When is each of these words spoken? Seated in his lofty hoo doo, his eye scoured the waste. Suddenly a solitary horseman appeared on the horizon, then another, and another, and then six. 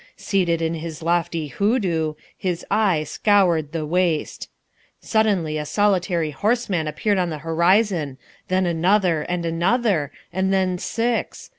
Seated 0.17 0.63
in 0.63 0.73
his 0.73 1.03
lofty 1.03 1.49
hoo 1.49 1.77
doo, 1.77 2.17
his 2.35 2.65
eye 2.71 3.03
scoured 3.03 3.71
the 3.71 3.85
waste. 3.85 4.49
Suddenly 4.99 5.59
a 5.59 5.65
solitary 5.67 6.31
horseman 6.31 6.87
appeared 6.87 7.19
on 7.19 7.29
the 7.29 7.37
horizon, 7.45 8.17
then 8.47 8.65
another, 8.65 9.21
and 9.21 9.45
another, 9.45 10.11
and 10.33 10.51
then 10.51 10.79
six. 10.79 11.49